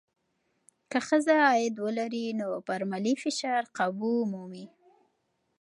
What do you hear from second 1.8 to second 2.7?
ولري، نو